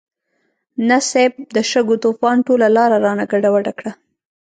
[0.87, 3.91] نه صيب، د شګو طوفان ټوله لاره رانه ګډوډه کړه.